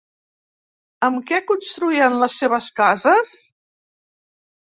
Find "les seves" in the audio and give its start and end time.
2.23-2.71